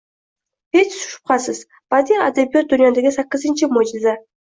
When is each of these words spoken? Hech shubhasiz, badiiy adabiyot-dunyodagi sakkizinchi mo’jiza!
Hech 0.77 0.95
shubhasiz, 1.01 1.61
badiiy 1.97 2.25
adabiyot-dunyodagi 2.31 3.15
sakkizinchi 3.23 3.75
mo’jiza! 3.79 4.21